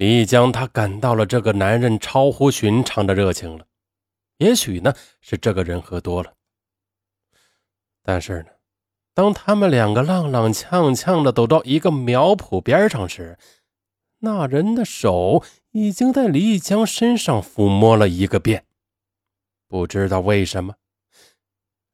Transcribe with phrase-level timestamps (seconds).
[0.00, 3.66] 李江他感到了这个男人超乎寻常的热情了。
[4.38, 6.32] 也许呢是这个人喝多了，
[8.02, 8.46] 但是呢，
[9.12, 13.38] 当他们两个踉踉跄跄的走到一个苗圃边上时，
[14.20, 18.64] 那人的手已经在李江身上抚摸了一个遍。
[19.68, 20.76] 不知道为什么，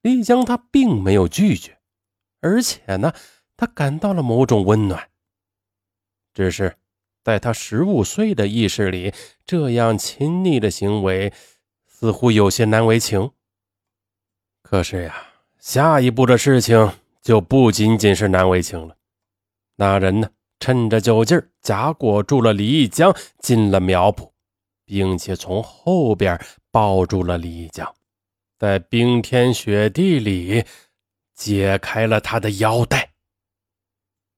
[0.03, 1.81] 李江他并没有拒绝，
[2.41, 3.13] 而且呢，
[3.57, 5.11] 他感到了某种温暖。
[6.33, 6.77] 只是
[7.27, 9.13] 在他十五岁的意识里，
[9.45, 11.33] 这样亲昵的行为。
[11.89, 13.33] 似乎有些难为情。
[14.63, 15.17] 可是呀，
[15.59, 16.93] 下一步的事情
[17.23, 18.95] 就不仅仅是难为情了。
[19.75, 24.31] 那人呢，趁着酒劲儿夹裹住了李义江，进了苗圃，
[24.85, 26.39] 并且从后边
[26.71, 27.93] 抱住了李义江，
[28.59, 30.65] 在冰天雪地里
[31.35, 33.15] 解开了他的腰带。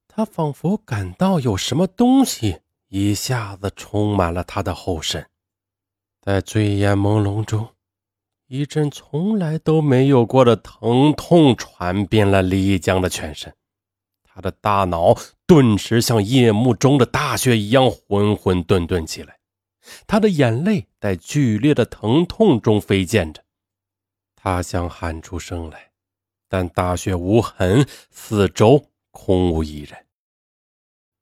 [0.07, 5.29] 他仿佛感到有什么东西一下子充满了他的后身。
[6.21, 7.69] 在醉眼朦胧中，
[8.47, 13.55] 一阵从来都没有过的疼痛传遍了李江的全身，
[14.23, 15.15] 他的大脑
[15.47, 19.39] 顿时像夜幕中的大雪一样混混沌沌起来，
[20.07, 23.45] 他的眼泪在剧烈的疼痛中飞溅着，
[24.35, 25.91] 他想喊出声来，
[26.49, 30.08] 但大雪无痕，四周空无一人。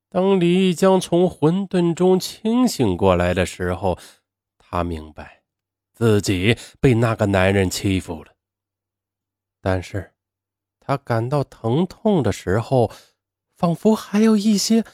[0.09, 3.99] 当李义江从混沌中清醒过来的时候，
[4.57, 5.43] 他明白，
[5.93, 8.33] 自己被那个男人欺负了。
[9.59, 10.13] 但是，
[10.79, 12.89] 他感到疼痛的时候，
[13.57, 14.85] 仿佛还有一些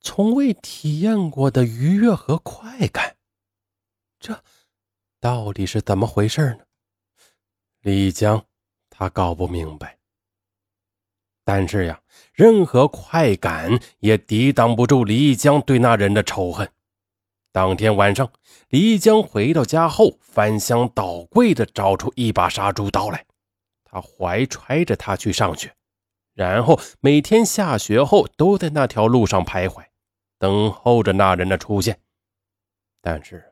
[0.00, 3.16] 从未体验过的愉悦和快感。
[4.18, 4.42] 这
[5.20, 6.64] 到底是怎么回事呢？
[7.80, 8.46] 李江
[8.88, 9.97] 他搞不明白。
[11.48, 11.98] 但是呀，
[12.34, 16.70] 任何快感也抵挡不住李江对那人的仇恨。
[17.52, 18.30] 当天晚上，
[18.68, 23.24] 李江回到家后，翻箱倒柜的找出一把杀猪刀来。
[23.82, 25.74] 他怀揣着它去上学，
[26.34, 29.82] 然后每天下学后都在那条路上徘徊，
[30.38, 31.98] 等候着那人的出现。
[33.00, 33.42] 但是，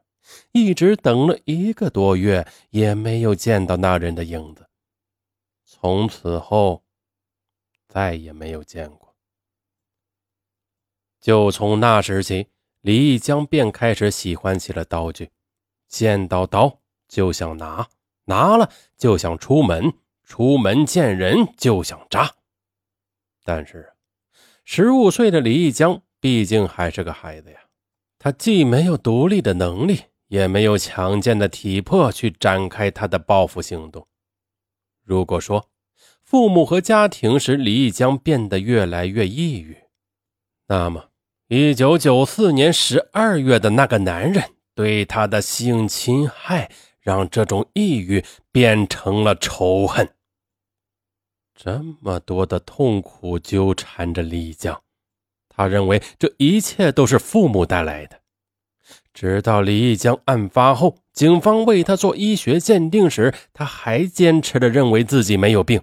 [0.53, 4.67] 一直等了一个多月，也没有见到那人的影子。
[5.65, 6.83] 从此后，
[7.97, 9.17] 再也没有见过。
[11.19, 12.49] 就从那时起。
[12.83, 15.31] 李义江便开始喜欢起了刀具，
[15.89, 17.89] 见到刀就想拿，
[18.27, 19.93] 拿了就想出门，
[20.23, 22.33] 出门见人就想扎。
[23.43, 23.93] 但是，
[24.65, 27.59] 十五岁的李义江毕竟还是个孩子呀，
[28.21, 34.07] 他既没有独立的能力，也没有强健的体魄去展开他的报复行动。
[35.03, 35.69] 如果说
[36.37, 39.75] 父母和家庭使李义江变得越来越抑郁，
[40.69, 41.07] 那么。
[41.49, 44.45] 一九九四年十二月的那个男人
[44.75, 46.71] 对他的性侵害，
[47.01, 50.11] 让这种抑郁变成了仇恨。
[51.55, 54.83] 这么多的痛苦纠缠着李江，
[55.49, 58.21] 他认为这一切都是父母带来的。
[59.15, 65.81] 直到李义江案发后，警方为他做医学鉴定时，他还坚持的认为自己没有病，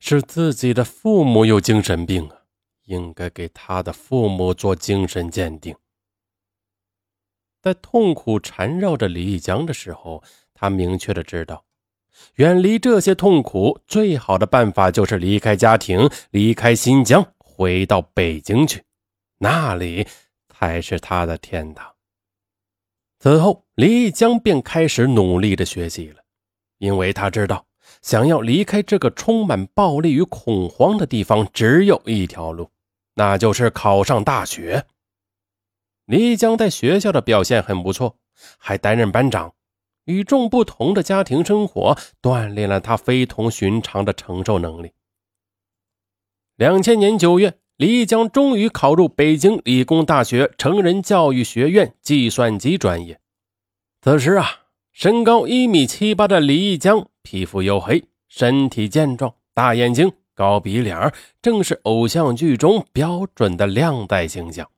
[0.00, 2.36] 是自己的父母有精神病啊。
[2.86, 5.74] 应该给他的父母做精神鉴定。
[7.60, 10.22] 在痛苦缠绕着李一江的时候，
[10.54, 11.64] 他明确的知道，
[12.36, 18.84] 远离这些痛苦最好的办法就是离开家庭，离开新疆，回到北京去，
[19.38, 20.06] 那里
[20.48, 21.92] 才是他的天堂。
[23.18, 26.22] 此后，李一江便开始努力的学习了，
[26.78, 27.66] 因为他知道，
[28.06, 32.70] 想要离开这个充满暴力与恐慌的地方，只有一条路。
[33.16, 34.86] 那就是考上大学。
[36.04, 38.16] 李江在学校的表现很不错，
[38.58, 39.54] 还担任班长。
[40.04, 44.92] 与众不同的家庭生活锻炼了他非同寻常的承受能力。
[46.54, 53.18] 两千年九月，李江终于考入北京理工大学成人教育学院计算机专业。
[54.00, 54.46] 此时啊，
[54.92, 60.12] 身高一米七八的李江，皮肤黝黑，身体健壮，大眼睛。
[60.32, 61.12] 高鼻梁
[61.42, 64.70] 正是偶像剧中标准的靓仔形象。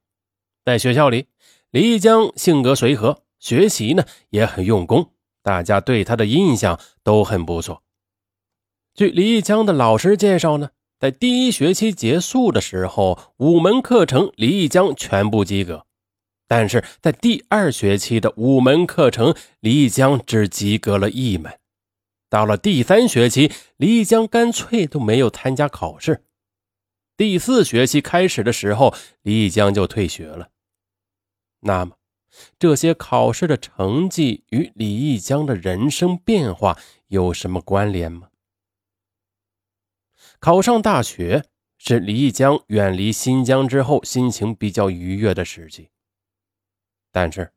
[0.65, 1.27] 在学校里，
[1.71, 5.11] 李江性格随和，学习呢也很用功，
[5.43, 7.83] 大家对他的印象都很不错。
[8.95, 15.85] 据李江的老师介绍呢，在第一学期结束的时候，五门课程李江全部及格，
[16.47, 21.53] 但是在第二学期的五门课程，李江只及格了一门。
[22.29, 26.25] 到了第三学期，李江干脆都没有参加考试。
[27.17, 30.51] 第四学期开始的时候，李江就退学了。
[31.61, 31.97] 那么，
[32.59, 36.79] 这些考试的成绩与李义江的人生变化
[37.09, 38.29] 有什么关联吗？
[40.39, 41.47] 考上大学
[41.79, 45.89] 是李义江远离新疆之后心情比较愉悦的时期。
[47.11, 47.53] 但是，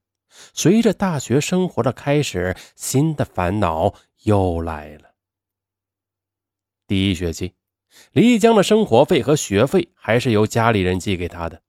[0.54, 5.14] 随着大学生活的开始，新的烦恼又来了。
[6.88, 7.54] 第一学期，
[8.12, 11.62] 李义江的生活费和学费还是由家里人寄给他的。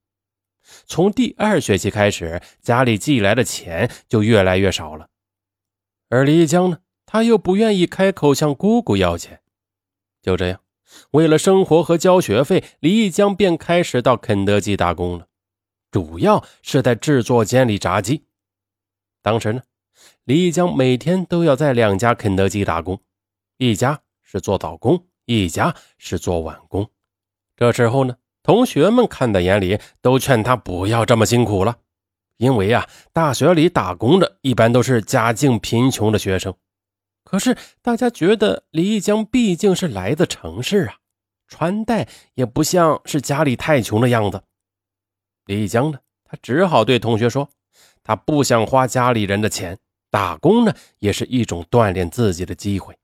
[0.86, 5.08] 从第二学期开始，家里寄来的钱就越来越少了。
[6.08, 9.42] 而李义江呢，他又不愿意开口向姑姑要钱。
[10.20, 10.60] 就这样，
[11.12, 15.26] 为了生活和交学费，李义江便开始到肯德基打工了。
[15.90, 18.24] 主要是在制作间里炸鸡。
[19.20, 19.62] 当时呢，
[20.24, 23.00] 李义江每天都要在两家肯德基打工，
[23.56, 26.88] 一家是做早工，一家是做晚工。
[27.56, 31.76] 这时候呢，同学们看在眼里，都劝他不要这么辛苦了，
[32.36, 36.54] 因为啊，大学里打工的一般都是家境贫穷的学生。
[37.24, 40.94] 可是大家觉得李义江毕竟是来自城市啊，
[41.48, 44.40] 穿戴也不像是家里太穷的样子。
[45.46, 45.98] 李江呢？
[46.24, 47.50] 他只好对同学说
[48.04, 49.78] ：“他不想花家里人的钱，
[50.12, 52.96] 打工呢也是一种锻炼自己的机会。”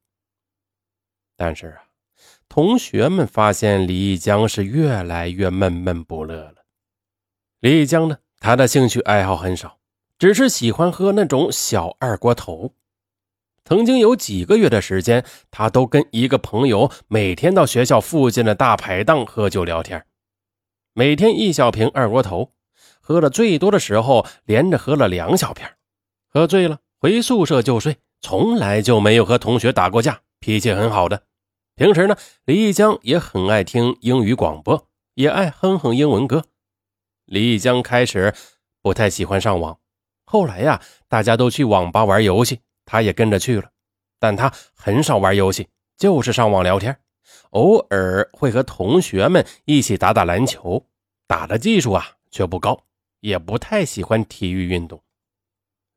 [1.34, 1.82] 但是啊，
[2.48, 6.56] 同学们发现李江是越来越闷闷不乐了。
[7.60, 9.78] 李江呢，他的兴趣爱好很少，
[10.18, 12.74] 只是喜欢喝那种小二锅头。
[13.64, 20.04] 曾经有几个月的时间，他都跟一个朋友每天到学校附近的大排档喝酒聊天。
[20.92, 22.52] 每天一小瓶二锅头，
[23.00, 25.66] 喝了最多的时候，连着喝了两小瓶。
[26.30, 31.22] 喝醉了回宿舍就睡，从来就没有和同学打过架，脾气很好的。
[31.76, 36.44] 平时呢，李义江也很爱听英语广播，也爱哼哼英文歌。
[37.24, 38.34] 李义江开始
[38.82, 39.78] 不太喜欢上网，
[40.24, 43.70] 后来呀，大家都去网吧玩游戏，他也跟着去了，
[44.18, 46.98] 但他很少玩游戏，就是上网聊天。
[47.50, 50.84] 偶尔会和同学们一起打打篮球，
[51.28, 52.82] 打的技术啊却不高，
[53.20, 55.00] 也不太喜欢体育运动。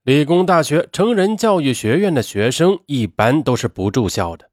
[0.03, 4.49] 理工大学成人教育学院的学生一般都是不住校的，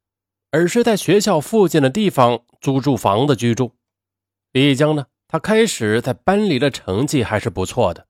[0.50, 3.72] 而是在学校附近的地方租住房子居住。
[4.52, 8.06] 李江呢，他开始在班里的成绩还是不错的，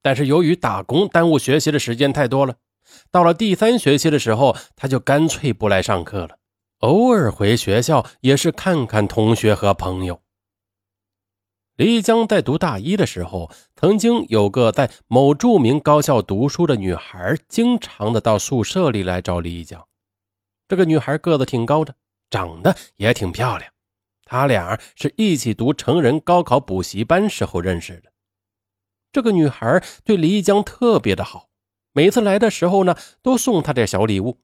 [0.00, 2.54] 但是由于打工耽误学习的时间太多了，
[3.10, 6.38] 到了第三学期的时候，他就干脆不来上课了。
[6.80, 10.20] 偶尔回学校也是看看同学和朋友。
[11.76, 19.86] 李江在读大一的时候，曾经有个在某著名高校读书的女孩，经常的到宿舍里来找李江。
[20.66, 21.94] 这个女孩个子挺高的，
[22.30, 23.70] 长得也挺漂亮。
[24.24, 28.10] 他俩是一起读成人高考补习班时候认识的。
[29.12, 31.50] 这个女孩对李江特别的好，
[31.92, 34.40] 每次来的时候呢，都送他点小礼物。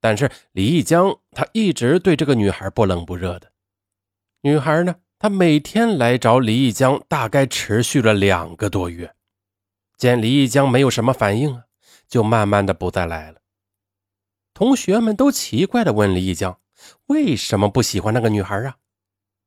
[0.00, 3.52] 但是李一江他一直对这个女孩不冷不热的。
[4.40, 9.14] 女孩呢，他每天来找李义江，大概持续了两个多月。
[9.96, 11.62] 见李义江没有什么反应啊，
[12.08, 13.40] 就慢慢的不再来了。
[14.54, 16.60] 同学们都奇怪的问李义江，
[17.06, 18.76] 为什么不喜欢那个女孩啊？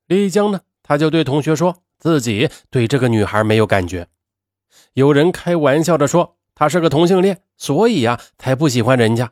[0.07, 4.09] 李义江呢，他就对同学说自己对这个女孩没有感觉。
[4.94, 9.31] 有人开玩笑的说他是个同性恋，所以呀，才不喜欢人家。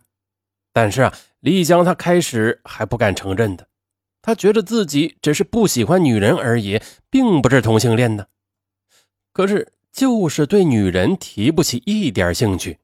[0.72, 3.68] 但是啊，李义江他开始还不敢承认的，
[4.30, 8.28] 他觉得自己只是不喜欢女人而已，并不是同性恋呢。
[9.34, 12.78] 可是就是对女人提不起一点兴趣，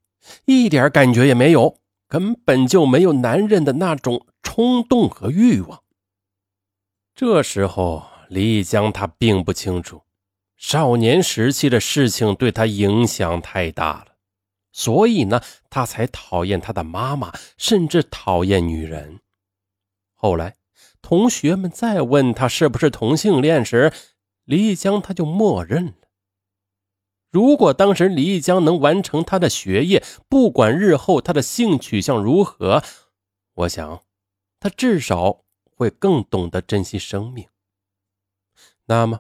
[0.46, 5.84] 一点感觉也没有，根本就没有男人的那种冲动和欲望。
[7.14, 10.02] 这时候，李江他并不清楚，
[10.58, 14.08] 少年时期的事情对他影响太大了。
[14.72, 19.20] 所以呢，他才讨厌他的妈妈，甚至讨厌女人。
[20.16, 20.56] 后来，
[21.06, 23.94] 同学们再问他是不是同性恋时，
[24.44, 25.94] 李义江他就默认了。
[27.30, 32.82] 如果当时李义江能完成他的学业，不管日后他的性取向如何，
[33.54, 34.02] 我想，
[34.60, 37.46] 他至少会更懂得珍惜生命。
[38.88, 39.20] 那么，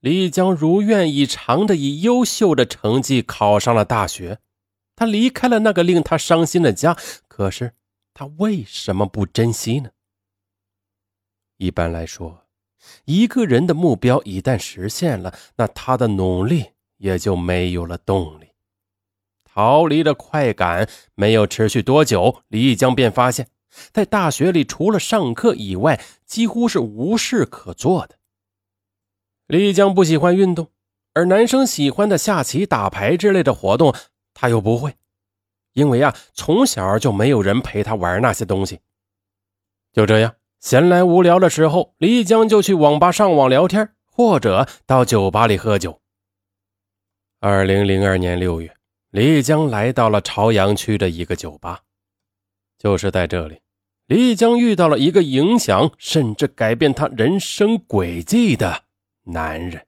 [0.00, 4.38] 李义江如愿以偿的以优秀的成绩考上了大学。
[4.94, 6.96] 他离开了那个令他伤心的家，
[7.28, 7.74] 可是
[8.14, 9.90] 他为什么不珍惜呢？
[11.56, 12.46] 一般来说，
[13.04, 18.48] 一个人的目标一旦实现了，那他的努力也就没有了动力。
[19.44, 23.48] 逃离的快感没有持续多久，李一江便发现，
[23.92, 28.16] 在大学里除了上课以外，几乎是无事可做的。
[29.46, 30.70] 李义江不喜欢运动。
[31.14, 33.94] 而男生喜欢的下棋、打牌之类的活动，
[34.34, 34.94] 他又不会，
[35.72, 38.80] 因为啊，从小就没有人陪他玩那些东西。
[39.94, 46.00] 就这样，闲来无聊的时候，李江就去网吧上网聊天，或者到酒吧里喝酒。
[47.40, 48.74] 二零零二年六月，
[49.10, 51.82] 李江来到了朝阳区的一个酒吧，
[52.78, 53.60] 就是在这里，
[54.06, 58.82] 李江遇到了一个影响甚至改变他人生轨迹的
[59.24, 59.85] 男人。